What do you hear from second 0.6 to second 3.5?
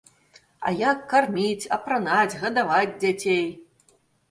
А як карміць, апранаць, гадаваць дзяцей?